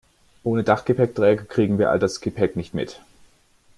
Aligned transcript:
Ohne 0.43 0.63
Dachgepäckträger 0.63 1.43
kriegen 1.43 1.77
wir 1.77 1.91
all 1.91 1.99
das 1.99 2.21
Gepäck 2.21 2.55
nicht 2.55 2.73
mit. 2.73 2.99